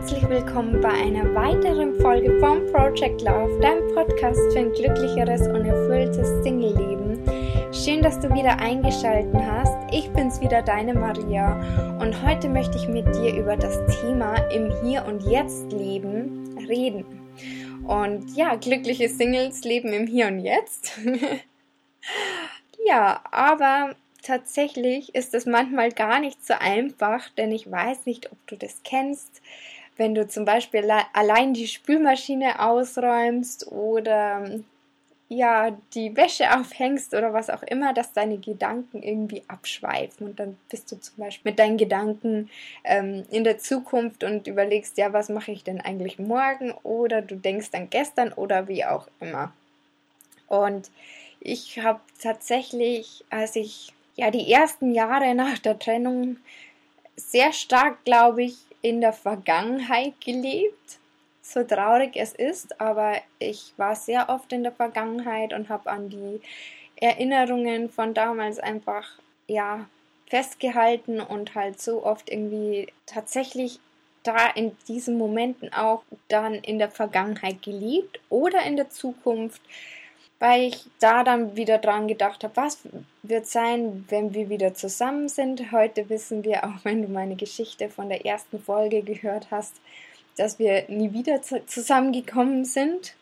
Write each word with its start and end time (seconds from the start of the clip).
herzlich 0.00 0.30
willkommen 0.30 0.80
bei 0.80 0.88
einer 0.88 1.34
weiteren 1.34 1.94
Folge 2.00 2.40
vom 2.40 2.64
Project 2.72 3.20
Love, 3.20 3.60
deinem 3.60 3.94
Podcast 3.94 4.40
für 4.50 4.60
ein 4.60 4.72
glücklicheres 4.72 5.42
und 5.42 5.66
erfülltes 5.66 6.42
Single-Leben. 6.42 7.22
Schön, 7.70 8.00
dass 8.02 8.18
du 8.18 8.32
wieder 8.32 8.58
eingeschaltet 8.60 9.34
hast. 9.34 9.76
Ich 9.92 10.08
bin's 10.12 10.40
wieder, 10.40 10.62
deine 10.62 10.94
Maria, 10.94 11.52
und 12.00 12.22
heute 12.24 12.48
möchte 12.48 12.78
ich 12.78 12.88
mit 12.88 13.14
dir 13.14 13.34
über 13.34 13.58
das 13.58 13.76
Thema 14.00 14.36
im 14.50 14.72
Hier 14.82 15.04
und 15.04 15.22
Jetzt 15.24 15.70
Leben 15.70 16.56
reden. 16.66 17.04
Und 17.86 18.34
ja, 18.34 18.54
glückliche 18.54 19.10
Singles 19.10 19.64
leben 19.64 19.92
im 19.92 20.06
Hier 20.06 20.28
und 20.28 20.40
Jetzt. 20.40 20.98
ja, 22.86 23.20
aber 23.30 23.94
tatsächlich 24.22 25.14
ist 25.14 25.34
es 25.34 25.44
manchmal 25.44 25.92
gar 25.92 26.20
nicht 26.20 26.42
so 26.42 26.54
einfach, 26.58 27.28
denn 27.36 27.52
ich 27.52 27.70
weiß 27.70 28.06
nicht, 28.06 28.32
ob 28.32 28.38
du 28.46 28.56
das 28.56 28.80
kennst. 28.82 29.42
Wenn 30.00 30.14
du 30.14 30.26
zum 30.26 30.46
Beispiel 30.46 30.90
allein 31.12 31.52
die 31.52 31.66
Spülmaschine 31.66 32.58
ausräumst 32.66 33.70
oder 33.70 34.50
ja, 35.28 35.76
die 35.92 36.16
Wäsche 36.16 36.58
aufhängst 36.58 37.12
oder 37.12 37.34
was 37.34 37.50
auch 37.50 37.62
immer, 37.64 37.92
dass 37.92 38.14
deine 38.14 38.38
Gedanken 38.38 39.02
irgendwie 39.02 39.42
abschweifen 39.46 40.28
und 40.28 40.40
dann 40.40 40.56
bist 40.70 40.90
du 40.90 40.98
zum 40.98 41.18
Beispiel 41.18 41.50
mit 41.50 41.58
deinen 41.58 41.76
Gedanken 41.76 42.48
ähm, 42.82 43.26
in 43.30 43.44
der 43.44 43.58
Zukunft 43.58 44.24
und 44.24 44.46
überlegst, 44.46 44.96
ja, 44.96 45.12
was 45.12 45.28
mache 45.28 45.52
ich 45.52 45.64
denn 45.64 45.82
eigentlich 45.82 46.18
morgen 46.18 46.72
oder 46.82 47.20
du 47.20 47.36
denkst 47.36 47.68
an 47.72 47.90
gestern 47.90 48.32
oder 48.32 48.68
wie 48.68 48.86
auch 48.86 49.06
immer. 49.20 49.52
Und 50.46 50.90
ich 51.40 51.78
habe 51.78 52.00
tatsächlich, 52.22 53.22
als 53.28 53.54
ich 53.54 53.92
ja, 54.16 54.30
die 54.30 54.50
ersten 54.50 54.94
Jahre 54.94 55.34
nach 55.34 55.58
der 55.58 55.78
Trennung 55.78 56.38
sehr 57.16 57.52
stark, 57.52 58.02
glaube 58.06 58.44
ich, 58.44 58.56
in 58.82 59.00
der 59.00 59.12
Vergangenheit 59.12 60.14
gelebt. 60.20 60.98
So 61.42 61.64
traurig 61.64 62.12
es 62.14 62.32
ist, 62.32 62.80
aber 62.80 63.14
ich 63.38 63.72
war 63.76 63.96
sehr 63.96 64.28
oft 64.28 64.52
in 64.52 64.62
der 64.62 64.72
Vergangenheit 64.72 65.52
und 65.52 65.68
habe 65.68 65.90
an 65.90 66.10
die 66.10 66.40
Erinnerungen 66.96 67.90
von 67.90 68.14
damals 68.14 68.58
einfach, 68.58 69.18
ja, 69.48 69.86
festgehalten 70.28 71.20
und 71.20 71.56
halt 71.56 71.80
so 71.80 72.04
oft 72.04 72.30
irgendwie 72.30 72.86
tatsächlich 73.06 73.80
da 74.22 74.48
in 74.48 74.76
diesen 74.86 75.18
Momenten 75.18 75.72
auch 75.72 76.04
dann 76.28 76.54
in 76.54 76.78
der 76.78 76.90
Vergangenheit 76.90 77.62
geliebt 77.62 78.20
oder 78.28 78.62
in 78.62 78.76
der 78.76 78.90
Zukunft 78.90 79.60
weil 80.40 80.68
ich 80.68 80.86
da 80.98 81.22
dann 81.22 81.54
wieder 81.54 81.78
dran 81.78 82.08
gedacht 82.08 82.42
habe, 82.42 82.56
was 82.56 82.78
wird 83.22 83.46
sein, 83.46 84.06
wenn 84.08 84.34
wir 84.34 84.48
wieder 84.48 84.74
zusammen 84.74 85.28
sind. 85.28 85.70
Heute 85.70 86.08
wissen 86.08 86.42
wir, 86.42 86.64
auch 86.64 86.78
wenn 86.84 87.02
du 87.02 87.08
meine 87.08 87.36
Geschichte 87.36 87.88
von 87.88 88.08
der 88.08 88.26
ersten 88.26 88.58
Folge 88.58 89.02
gehört 89.02 89.48
hast, 89.52 89.74
dass 90.36 90.58
wir 90.58 90.86
nie 90.88 91.12
wieder 91.12 91.42
zusammengekommen 91.42 92.64
sind. 92.64 93.14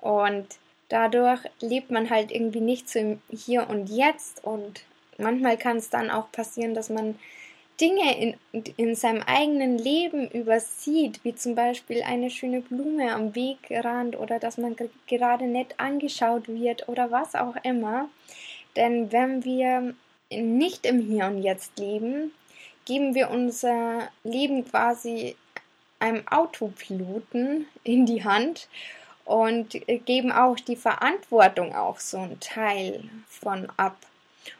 Und 0.00 0.46
dadurch 0.88 1.40
lebt 1.60 1.90
man 1.90 2.08
halt 2.08 2.32
irgendwie 2.32 2.60
nicht 2.60 2.88
so 2.88 2.98
im 2.98 3.20
Hier 3.30 3.68
und 3.68 3.90
Jetzt. 3.90 4.42
Und 4.42 4.82
manchmal 5.18 5.58
kann 5.58 5.76
es 5.76 5.90
dann 5.90 6.10
auch 6.10 6.32
passieren, 6.32 6.74
dass 6.74 6.88
man 6.88 7.18
Dinge 7.80 8.36
in, 8.52 8.64
in 8.76 8.94
seinem 8.94 9.22
eigenen 9.22 9.78
Leben 9.78 10.30
übersieht, 10.30 11.20
wie 11.24 11.34
zum 11.34 11.54
Beispiel 11.54 12.02
eine 12.02 12.30
schöne 12.30 12.60
Blume 12.60 13.12
am 13.12 13.34
Wegrand 13.34 14.18
oder 14.18 14.38
dass 14.38 14.58
man 14.58 14.76
gerade 15.06 15.46
nett 15.46 15.74
angeschaut 15.78 16.48
wird 16.48 16.88
oder 16.88 17.10
was 17.10 17.34
auch 17.34 17.56
immer. 17.64 18.08
Denn 18.76 19.12
wenn 19.12 19.44
wir 19.44 19.94
nicht 20.30 20.86
im 20.86 21.00
Hier 21.00 21.26
und 21.26 21.42
Jetzt 21.42 21.78
leben, 21.78 22.32
geben 22.84 23.14
wir 23.14 23.30
unser 23.30 24.08
Leben 24.24 24.64
quasi 24.64 25.36
einem 25.98 26.26
Autopiloten 26.28 27.66
in 27.84 28.06
die 28.06 28.24
Hand 28.24 28.68
und 29.24 29.80
geben 30.04 30.32
auch 30.32 30.56
die 30.56 30.76
Verantwortung 30.76 31.74
auch 31.74 32.00
so 32.00 32.18
einen 32.18 32.40
Teil 32.40 33.04
von 33.28 33.68
ab. 33.76 33.96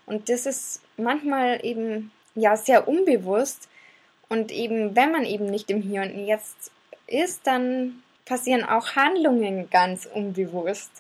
Und 0.07 0.29
das 0.29 0.47
ist 0.47 0.81
manchmal 0.97 1.65
eben 1.65 2.13
ja 2.35 2.57
sehr 2.57 2.89
unbewusst. 2.89 3.69
Und 4.29 4.51
eben, 4.51 4.97
wenn 4.97 5.13
man 5.13 5.25
eben 5.25 5.47
nicht 5.47 5.71
im 5.71 5.83
Hier 5.83 6.03
und 6.03 6.27
Jetzt 6.27 6.71
ist, 7.07 7.47
dann 7.47 8.03
passieren 8.25 8.65
auch 8.65 8.97
Handlungen 8.97 9.69
ganz 9.71 10.07
unbewusst. 10.07 10.91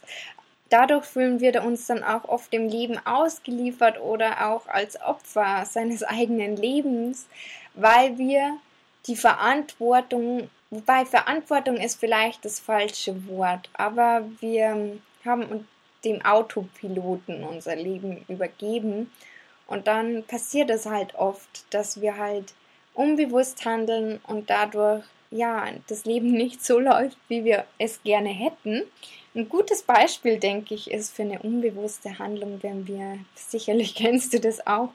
Dadurch 0.68 1.04
fühlen 1.04 1.40
wir 1.40 1.62
uns 1.64 1.86
dann 1.86 2.02
auch 2.02 2.24
oft 2.24 2.52
dem 2.52 2.68
Leben 2.68 2.98
ausgeliefert 3.04 4.00
oder 4.00 4.50
auch 4.50 4.66
als 4.66 5.00
Opfer 5.00 5.64
seines 5.66 6.02
eigenen 6.02 6.56
Lebens, 6.56 7.26
weil 7.74 8.18
wir 8.18 8.58
die 9.06 9.16
Verantwortung, 9.16 10.48
wobei 10.70 11.04
Verantwortung 11.04 11.76
ist 11.76 11.98
vielleicht 11.98 12.44
das 12.44 12.60
falsche 12.60 13.26
Wort, 13.28 13.68
aber 13.74 14.24
wir 14.40 14.98
haben 15.24 15.68
dem 16.04 16.24
Autopiloten 16.24 17.44
unser 17.44 17.76
Leben 17.76 18.24
übergeben 18.28 19.10
und 19.66 19.86
dann 19.86 20.24
passiert 20.24 20.70
es 20.70 20.86
halt 20.86 21.14
oft, 21.14 21.64
dass 21.70 22.00
wir 22.00 22.16
halt 22.16 22.54
unbewusst 22.94 23.64
handeln 23.64 24.20
und 24.26 24.50
dadurch 24.50 25.04
ja 25.30 25.66
das 25.88 26.04
Leben 26.04 26.32
nicht 26.32 26.64
so 26.64 26.78
läuft, 26.78 27.18
wie 27.28 27.44
wir 27.44 27.64
es 27.78 28.02
gerne 28.02 28.30
hätten. 28.30 28.82
Ein 29.34 29.48
gutes 29.48 29.82
Beispiel, 29.82 30.38
denke 30.38 30.74
ich, 30.74 30.90
ist 30.90 31.14
für 31.14 31.22
eine 31.22 31.38
unbewusste 31.38 32.18
Handlung, 32.18 32.58
wenn 32.62 32.86
wir, 32.86 33.18
sicherlich 33.34 33.94
kennst 33.96 34.34
du 34.34 34.40
das 34.40 34.66
auch, 34.66 34.90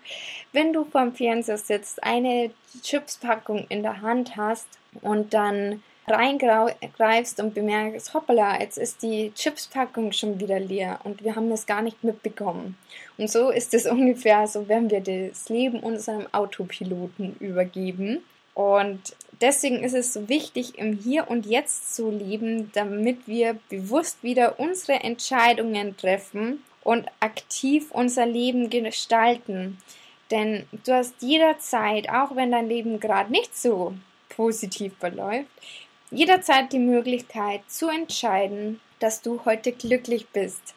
wenn 0.54 0.74
du 0.74 0.86
vorm 0.86 1.14
Fernseher 1.16 1.58
sitzt, 1.58 2.04
eine 2.04 2.52
Chipspackung 2.84 3.66
in 3.70 3.82
der 3.82 4.02
Hand 4.02 4.36
hast 4.36 4.68
und 5.02 5.34
dann 5.34 5.82
reingreifst 6.08 7.40
und 7.40 7.54
bemerkst, 7.54 8.14
hoppala, 8.14 8.60
jetzt 8.60 8.78
ist 8.78 9.04
die 9.04 9.32
Chipspackung 9.36 10.14
schon 10.14 10.40
wieder 10.40 10.60
leer 10.60 11.00
und 11.04 11.24
wir 11.24 11.36
haben 11.36 11.50
das 11.50 11.66
gar 11.66 11.82
nicht 11.82 12.04
mitbekommen. 12.04 12.78
Und 13.18 13.30
so 13.30 13.50
ist 13.50 13.74
es 13.74 13.86
ungefähr 13.92 14.48
so, 14.48 14.68
wenn 14.68 14.90
wir 14.90 15.02
das 15.02 15.50
Leben 15.50 15.80
unserem 15.80 16.28
Autopiloten 16.32 17.36
übergeben. 17.40 18.24
Und 18.54 19.16
deswegen 19.42 19.84
ist 19.84 19.94
es 19.94 20.14
so 20.14 20.30
wichtig, 20.30 20.80
im 20.80 20.94
Hier 20.98 21.30
und 21.30 21.46
Jetzt 21.46 21.96
zu 21.96 22.10
leben, 22.10 22.72
damit 22.74 23.28
wir 23.28 23.60
bewusst 23.70 24.24
wieder 24.24 24.60
unsere 24.60 25.04
Entscheidungen 25.04 25.96
treffen 25.98 26.64
und 26.84 27.06
aktiv 27.20 27.92
unser 27.92 28.26
Leben 28.26 28.70
gestalten. 28.70 29.78
Denn 30.32 30.66
du 30.86 30.94
hast 30.94 31.22
jederzeit, 31.22 32.10
auch 32.10 32.36
wenn 32.36 32.52
dein 32.52 32.68
Leben 32.68 33.00
gerade 33.00 33.32
nicht 33.32 33.58
so 33.58 33.94
positiv 34.30 34.94
verläuft, 35.00 35.50
jederzeit 36.12 36.72
die 36.72 36.80
Möglichkeit 36.80 37.62
zu 37.68 37.90
entscheiden, 37.90 38.80
dass 39.00 39.22
du 39.22 39.42
heute 39.46 39.72
glücklich 39.72 40.28
bist 40.30 40.76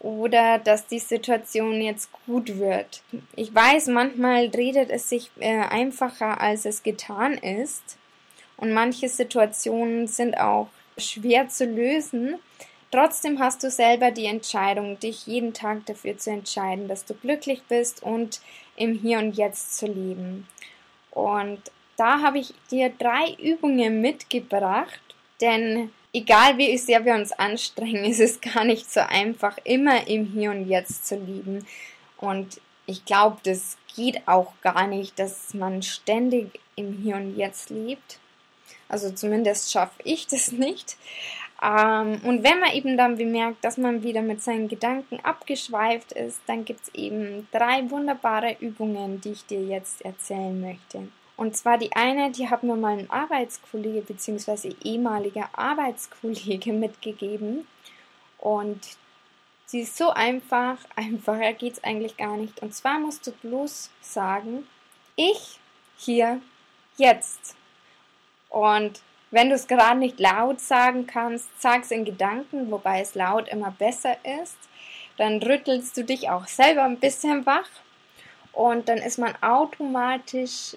oder 0.00 0.58
dass 0.58 0.86
die 0.86 0.98
Situation 0.98 1.80
jetzt 1.80 2.10
gut 2.26 2.58
wird. 2.58 3.02
Ich 3.34 3.54
weiß, 3.54 3.88
manchmal 3.88 4.46
redet 4.46 4.90
es 4.90 5.08
sich 5.08 5.30
äh, 5.40 5.60
einfacher, 5.60 6.40
als 6.40 6.64
es 6.64 6.82
getan 6.82 7.34
ist 7.34 7.96
und 8.56 8.72
manche 8.72 9.08
Situationen 9.08 10.06
sind 10.06 10.38
auch 10.38 10.68
schwer 10.98 11.48
zu 11.48 11.64
lösen. 11.64 12.36
Trotzdem 12.90 13.38
hast 13.40 13.62
du 13.62 13.70
selber 13.70 14.10
die 14.10 14.26
Entscheidung, 14.26 14.98
dich 14.98 15.26
jeden 15.26 15.52
Tag 15.52 15.86
dafür 15.86 16.16
zu 16.16 16.30
entscheiden, 16.30 16.88
dass 16.88 17.04
du 17.04 17.14
glücklich 17.14 17.62
bist 17.68 18.02
und 18.02 18.40
im 18.76 18.94
Hier 18.94 19.18
und 19.18 19.36
Jetzt 19.36 19.76
zu 19.76 19.86
leben. 19.86 20.46
Und 21.10 21.60
da 21.96 22.20
habe 22.22 22.38
ich 22.38 22.54
dir 22.70 22.90
drei 22.90 23.34
Übungen 23.40 24.00
mitgebracht, 24.00 25.00
denn 25.40 25.90
egal 26.12 26.56
wie 26.58 26.76
sehr 26.78 27.04
wir 27.04 27.14
uns 27.14 27.32
anstrengen, 27.32 28.04
ist 28.04 28.20
es 28.20 28.40
gar 28.40 28.64
nicht 28.64 28.90
so 28.90 29.00
einfach, 29.00 29.58
immer 29.64 30.06
im 30.06 30.26
Hier 30.26 30.50
und 30.50 30.68
Jetzt 30.68 31.06
zu 31.06 31.16
lieben. 31.16 31.66
Und 32.18 32.60
ich 32.86 33.04
glaube, 33.04 33.38
das 33.44 33.76
geht 33.94 34.26
auch 34.26 34.52
gar 34.62 34.86
nicht, 34.86 35.18
dass 35.18 35.54
man 35.54 35.82
ständig 35.82 36.60
im 36.76 36.92
Hier 37.02 37.16
und 37.16 37.36
Jetzt 37.36 37.70
lebt. 37.70 38.18
Also 38.88 39.10
zumindest 39.10 39.72
schaffe 39.72 40.00
ich 40.04 40.26
das 40.26 40.52
nicht. 40.52 40.96
Ähm, 41.62 42.20
und 42.22 42.44
wenn 42.44 42.60
man 42.60 42.72
eben 42.72 42.96
dann 42.96 43.16
bemerkt, 43.16 43.64
dass 43.64 43.78
man 43.78 44.02
wieder 44.02 44.22
mit 44.22 44.42
seinen 44.42 44.68
Gedanken 44.68 45.18
abgeschweift 45.22 46.12
ist, 46.12 46.40
dann 46.46 46.64
gibt 46.64 46.82
es 46.82 46.94
eben 46.94 47.48
drei 47.50 47.90
wunderbare 47.90 48.56
Übungen, 48.60 49.20
die 49.20 49.32
ich 49.32 49.46
dir 49.46 49.62
jetzt 49.62 50.02
erzählen 50.02 50.60
möchte. 50.60 51.08
Und 51.36 51.56
zwar 51.56 51.76
die 51.76 51.92
eine, 51.94 52.30
die 52.30 52.48
hat 52.48 52.62
mir 52.62 52.76
mal 52.76 52.98
ein 52.98 53.10
Arbeitskollege 53.10 54.00
bzw. 54.00 54.74
ehemaliger 54.82 55.50
Arbeitskollege 55.52 56.72
mitgegeben. 56.72 57.66
Und 58.38 58.80
sie 59.66 59.80
ist 59.80 59.96
so 59.96 60.10
einfach, 60.10 60.78
einfacher 60.96 61.52
geht 61.52 61.74
es 61.74 61.84
eigentlich 61.84 62.16
gar 62.16 62.36
nicht. 62.36 62.60
Und 62.62 62.74
zwar 62.74 62.98
musst 62.98 63.26
du 63.26 63.32
bloß 63.32 63.90
sagen, 64.00 64.66
ich 65.14 65.58
hier 65.98 66.40
jetzt. 66.96 67.54
Und 68.48 69.00
wenn 69.30 69.48
du 69.50 69.54
es 69.54 69.66
gerade 69.66 69.98
nicht 69.98 70.20
laut 70.20 70.60
sagen 70.60 71.06
kannst, 71.06 71.48
sag 71.60 71.82
es 71.82 71.90
in 71.90 72.04
Gedanken, 72.04 72.70
wobei 72.70 73.00
es 73.00 73.14
laut 73.14 73.48
immer 73.48 73.70
besser 73.70 74.16
ist. 74.42 74.56
Dann 75.18 75.42
rüttelst 75.42 75.96
du 75.96 76.04
dich 76.04 76.30
auch 76.30 76.46
selber 76.46 76.84
ein 76.84 76.98
bisschen 76.98 77.44
wach 77.46 77.68
und 78.52 78.88
dann 78.88 78.98
ist 78.98 79.18
man 79.18 79.34
automatisch 79.42 80.76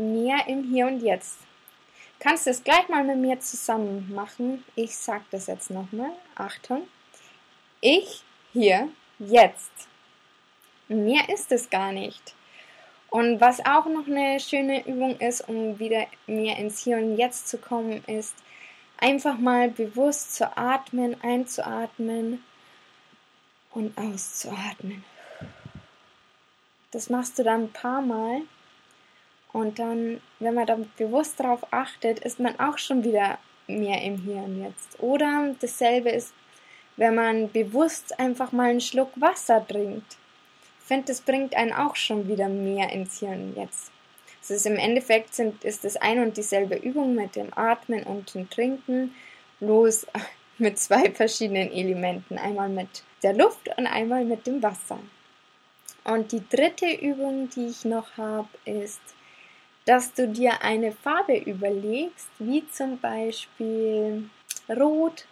mehr 0.00 0.46
im 0.46 0.64
Hier 0.64 0.86
und 0.86 1.00
Jetzt. 1.00 1.38
kannst 2.18 2.46
es 2.46 2.64
gleich 2.64 2.88
mal 2.88 3.04
mit 3.04 3.18
mir 3.18 3.40
zusammen 3.40 4.12
machen. 4.14 4.64
Ich 4.74 4.96
sag 4.96 5.22
das 5.30 5.46
jetzt 5.46 5.70
nochmal. 5.70 6.12
Achtung. 6.34 6.86
Ich 7.80 8.22
hier 8.52 8.88
jetzt. 9.18 9.70
Mehr 10.88 11.28
ist 11.28 11.52
es 11.52 11.70
gar 11.70 11.92
nicht. 11.92 12.34
Und 13.10 13.40
was 13.40 13.64
auch 13.64 13.86
noch 13.86 14.06
eine 14.06 14.38
schöne 14.38 14.86
Übung 14.86 15.18
ist, 15.18 15.48
um 15.48 15.78
wieder 15.78 16.06
mehr 16.26 16.56
ins 16.58 16.84
Hier 16.84 16.96
und 16.98 17.16
Jetzt 17.16 17.48
zu 17.48 17.58
kommen, 17.58 18.04
ist 18.06 18.36
einfach 18.98 19.38
mal 19.38 19.70
bewusst 19.70 20.34
zu 20.34 20.56
atmen, 20.56 21.20
einzuatmen 21.22 22.44
und 23.72 23.96
auszuatmen. 23.98 25.04
Das 26.92 27.08
machst 27.08 27.38
du 27.38 27.44
dann 27.44 27.64
ein 27.64 27.72
paar 27.72 28.02
Mal 28.02 28.42
und 29.52 29.78
dann, 29.78 30.20
wenn 30.38 30.54
man 30.54 30.66
dann 30.66 30.90
bewusst 30.96 31.40
darauf 31.40 31.60
achtet, 31.72 32.20
ist 32.20 32.38
man 32.38 32.58
auch 32.60 32.78
schon 32.78 33.02
wieder 33.04 33.38
mehr 33.66 34.02
im 34.02 34.18
Hier 34.18 34.42
und 34.42 34.62
Jetzt. 34.62 35.00
Oder 35.00 35.54
dasselbe 35.60 36.10
ist, 36.10 36.32
wenn 36.96 37.14
man 37.14 37.50
bewusst 37.50 38.18
einfach 38.18 38.52
mal 38.52 38.70
einen 38.70 38.80
Schluck 38.80 39.10
Wasser 39.16 39.66
trinkt. 39.66 40.16
Ich 40.80 40.86
finde, 40.86 41.06
das 41.06 41.20
bringt 41.20 41.54
einen 41.54 41.72
auch 41.72 41.96
schon 41.96 42.28
wieder 42.28 42.48
mehr 42.48 42.90
ins 42.90 43.20
Hier 43.20 43.30
und 43.30 43.56
Jetzt. 43.56 43.90
Es 44.42 44.50
ist 44.50 44.66
im 44.66 44.76
Endeffekt 44.76 45.34
sind, 45.34 45.64
ist 45.64 45.84
das 45.84 45.96
ein 45.96 46.20
und 46.20 46.36
dieselbe 46.36 46.76
Übung 46.76 47.14
mit 47.14 47.36
dem 47.36 47.56
Atmen 47.56 48.02
und 48.04 48.34
dem 48.34 48.48
Trinken, 48.48 49.14
bloß 49.60 50.06
mit 50.58 50.78
zwei 50.78 51.10
verschiedenen 51.10 51.70
Elementen. 51.72 52.38
Einmal 52.38 52.68
mit 52.68 53.02
der 53.22 53.34
Luft 53.34 53.68
und 53.76 53.86
einmal 53.86 54.24
mit 54.24 54.46
dem 54.46 54.62
Wasser. 54.62 54.98
Und 56.04 56.32
die 56.32 56.42
dritte 56.48 56.90
Übung, 56.90 57.50
die 57.50 57.66
ich 57.66 57.84
noch 57.84 58.16
habe, 58.16 58.48
ist, 58.64 59.00
dass 59.90 60.14
du 60.14 60.28
dir 60.28 60.62
eine 60.62 60.92
Farbe 60.92 61.36
überlegst, 61.36 62.28
wie 62.38 62.64
zum 62.68 63.00
Beispiel 63.00 64.30
Rot 64.68 65.24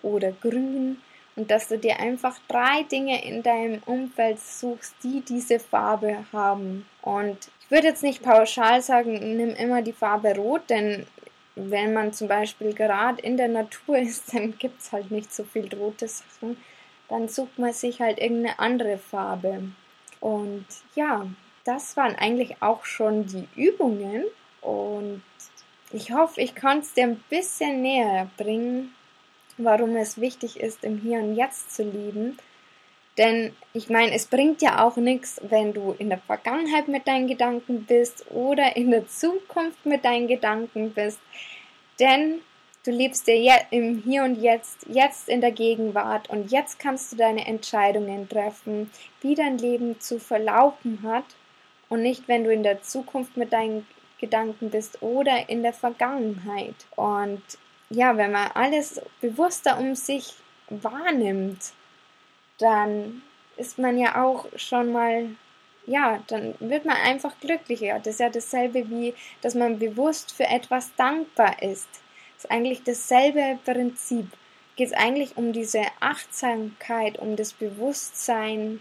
oder 0.00 0.30
Grün, 0.30 0.98
und 1.34 1.50
dass 1.50 1.66
du 1.66 1.76
dir 1.76 1.98
einfach 1.98 2.38
drei 2.46 2.84
Dinge 2.84 3.24
in 3.24 3.42
deinem 3.42 3.82
Umfeld 3.84 4.38
suchst, 4.38 4.94
die 5.02 5.22
diese 5.22 5.58
Farbe 5.58 6.24
haben. 6.32 6.86
Und 7.02 7.50
ich 7.62 7.70
würde 7.72 7.88
jetzt 7.88 8.04
nicht 8.04 8.22
pauschal 8.22 8.80
sagen, 8.80 9.36
nimm 9.36 9.50
immer 9.56 9.82
die 9.82 9.92
Farbe 9.92 10.36
Rot, 10.36 10.70
denn 10.70 11.04
wenn 11.56 11.92
man 11.92 12.12
zum 12.12 12.28
Beispiel 12.28 12.74
gerade 12.74 13.20
in 13.20 13.36
der 13.36 13.48
Natur 13.48 13.98
ist, 13.98 14.32
dann 14.32 14.56
gibt 14.56 14.82
es 14.82 14.92
halt 14.92 15.10
nicht 15.10 15.34
so 15.34 15.42
viel 15.42 15.68
rote 15.74 16.06
Sachen. 16.06 16.56
Dann 17.08 17.26
sucht 17.26 17.58
man 17.58 17.72
sich 17.72 18.00
halt 18.00 18.20
irgendeine 18.20 18.56
andere 18.60 18.98
Farbe. 18.98 19.64
Und 20.20 20.64
ja, 20.94 21.26
das 21.66 21.96
waren 21.96 22.14
eigentlich 22.14 22.62
auch 22.62 22.84
schon 22.84 23.26
die 23.26 23.48
Übungen. 23.56 24.24
Und 24.60 25.22
ich 25.92 26.12
hoffe, 26.12 26.40
ich 26.40 26.54
kann 26.54 26.78
es 26.78 26.94
dir 26.94 27.04
ein 27.04 27.22
bisschen 27.28 27.82
näher 27.82 28.30
bringen, 28.36 28.94
warum 29.58 29.96
es 29.96 30.20
wichtig 30.20 30.60
ist, 30.60 30.84
im 30.84 30.98
Hier 30.98 31.18
und 31.18 31.34
Jetzt 31.34 31.74
zu 31.74 31.82
leben. 31.82 32.38
Denn 33.18 33.56
ich 33.72 33.88
meine, 33.88 34.14
es 34.14 34.26
bringt 34.26 34.60
ja 34.60 34.84
auch 34.84 34.96
nichts, 34.96 35.40
wenn 35.42 35.72
du 35.72 35.94
in 35.98 36.10
der 36.10 36.18
Vergangenheit 36.18 36.86
mit 36.88 37.08
deinen 37.08 37.28
Gedanken 37.28 37.84
bist 37.84 38.30
oder 38.30 38.76
in 38.76 38.90
der 38.90 39.08
Zukunft 39.08 39.86
mit 39.86 40.04
deinen 40.04 40.28
Gedanken 40.28 40.92
bist. 40.92 41.18
Denn 41.98 42.42
du 42.84 42.90
lebst 42.90 43.26
dir 43.26 43.58
im 43.70 44.02
Hier 44.04 44.22
und 44.22 44.42
Jetzt, 44.42 44.86
jetzt 44.88 45.30
in 45.30 45.40
der 45.40 45.52
Gegenwart 45.52 46.28
und 46.28 46.52
jetzt 46.52 46.78
kannst 46.78 47.12
du 47.12 47.16
deine 47.16 47.46
Entscheidungen 47.46 48.28
treffen, 48.28 48.90
wie 49.22 49.34
dein 49.34 49.56
Leben 49.56 49.98
zu 49.98 50.20
verlaufen 50.20 51.00
hat 51.02 51.24
und 51.88 52.02
nicht, 52.02 52.28
wenn 52.28 52.44
du 52.44 52.52
in 52.52 52.62
der 52.62 52.82
Zukunft 52.82 53.36
mit 53.36 53.52
deinen 53.52 53.86
Gedanken 54.18 54.70
bist 54.70 55.02
oder 55.02 55.48
in 55.48 55.62
der 55.62 55.72
Vergangenheit. 55.72 56.74
Und 56.96 57.42
ja, 57.90 58.16
wenn 58.16 58.32
man 58.32 58.50
alles 58.52 59.00
bewusster 59.20 59.78
um 59.78 59.94
sich 59.94 60.34
wahrnimmt, 60.68 61.72
dann 62.58 63.22
ist 63.56 63.78
man 63.78 63.98
ja 63.98 64.22
auch 64.22 64.46
schon 64.56 64.92
mal, 64.92 65.28
ja, 65.86 66.22
dann 66.26 66.54
wird 66.58 66.84
man 66.84 66.96
einfach 66.96 67.38
glücklicher. 67.40 67.98
Das 67.98 68.14
ist 68.14 68.20
ja 68.20 68.30
dasselbe 68.30 68.88
wie, 68.90 69.14
dass 69.42 69.54
man 69.54 69.78
bewusst 69.78 70.32
für 70.32 70.46
etwas 70.46 70.94
dankbar 70.96 71.62
ist. 71.62 71.88
Das 72.34 72.44
ist 72.44 72.50
eigentlich 72.50 72.82
dasselbe 72.82 73.58
Prinzip. 73.64 74.26
Geht 74.76 74.88
es 74.88 74.92
eigentlich 74.92 75.36
um 75.36 75.52
diese 75.52 75.82
Achtsamkeit, 76.00 77.18
um 77.18 77.36
das 77.36 77.54
Bewusstsein 77.54 78.80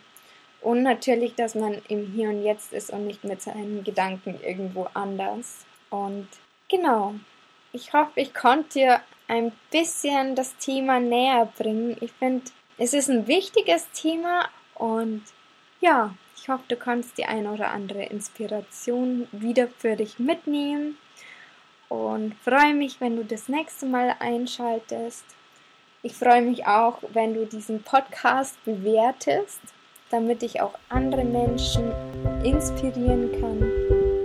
und 0.65 0.81
natürlich, 0.81 1.35
dass 1.35 1.53
man 1.53 1.79
im 1.89 2.07
Hier 2.07 2.29
und 2.29 2.43
Jetzt 2.43 2.73
ist 2.73 2.89
und 2.89 3.05
nicht 3.05 3.23
mit 3.23 3.39
seinen 3.39 3.83
Gedanken 3.83 4.39
irgendwo 4.43 4.87
anders. 4.95 5.63
Und 5.91 6.27
genau, 6.69 7.13
ich 7.71 7.93
hoffe, 7.93 8.19
ich 8.19 8.33
konnte 8.33 8.79
dir 8.79 9.01
ein 9.27 9.51
bisschen 9.69 10.33
das 10.33 10.57
Thema 10.57 10.99
näher 10.99 11.47
bringen. 11.55 11.97
Ich 12.01 12.11
finde, 12.13 12.45
es 12.79 12.93
ist 12.93 13.11
ein 13.11 13.27
wichtiges 13.27 13.91
Thema 13.91 14.49
und 14.73 15.21
ja, 15.81 16.15
ich 16.35 16.49
hoffe, 16.49 16.63
du 16.67 16.77
kannst 16.77 17.19
die 17.19 17.25
eine 17.25 17.51
oder 17.51 17.69
andere 17.69 18.03
Inspiration 18.05 19.27
wieder 19.31 19.67
für 19.67 19.95
dich 19.95 20.17
mitnehmen 20.17 20.97
und 21.89 22.33
freue 22.43 22.73
mich, 22.73 22.99
wenn 22.99 23.17
du 23.17 23.23
das 23.23 23.49
nächste 23.49 23.85
Mal 23.85 24.15
einschaltest. 24.17 25.25
Ich 26.01 26.15
freue 26.15 26.41
mich 26.41 26.65
auch, 26.65 27.03
wenn 27.13 27.35
du 27.35 27.45
diesen 27.45 27.83
Podcast 27.83 28.57
bewertest, 28.65 29.61
damit 30.11 30.43
ich 30.43 30.61
auch 30.61 30.73
andere 30.89 31.23
Menschen 31.23 31.91
inspirieren 32.43 33.31
kann. 33.39 33.59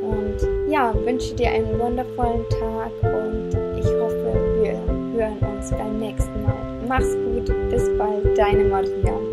Und 0.03 0.71
ja, 0.71 0.95
wünsche 1.05 1.35
dir 1.35 1.51
einen 1.51 1.79
wundervollen 1.79 2.49
Tag 2.51 2.93
und 3.03 3.51
ich 3.79 3.87
hoffe, 3.87 4.35
wir 4.63 4.73
hören 5.17 5.39
uns 5.39 5.71
beim 5.71 5.99
nächsten 5.99 6.43
Mal. 6.43 6.55
Mach's 6.87 7.15
gut, 7.15 7.47
bis 7.71 7.89
bald, 7.97 8.37
deine 8.37 8.65
Maria. 8.65 9.30